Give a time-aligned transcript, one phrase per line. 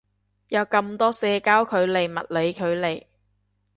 [0.47, 3.05] 有咁多社交距離物理距離